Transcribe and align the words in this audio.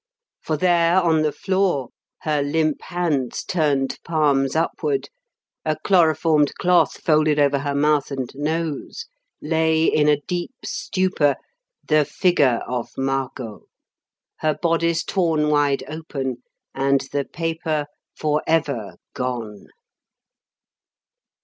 For 0.41 0.57
there 0.57 0.99
on 0.99 1.21
the 1.21 1.31
floor, 1.31 1.89
her 2.21 2.41
limp 2.41 2.81
hands 2.81 3.43
turned 3.43 3.99
palms 4.03 4.55
upward, 4.55 5.09
a 5.63 5.75
chloroformed 5.83 6.55
cloth 6.55 6.99
folded 7.03 7.37
over 7.37 7.59
her 7.59 7.75
mouth 7.75 8.09
and 8.09 8.27
nose, 8.33 9.05
lay, 9.43 9.83
in 9.85 10.07
a 10.07 10.17
deep 10.19 10.55
stupor, 10.65 11.35
the 11.87 12.03
figure 12.03 12.63
of 12.67 12.89
Margot, 12.97 13.67
her 14.37 14.57
bodice 14.59 15.03
torn 15.03 15.49
wide 15.49 15.83
open 15.87 16.37
and 16.73 17.01
the 17.11 17.23
paper 17.23 17.85
forever 18.15 18.95
gone! 19.13 19.67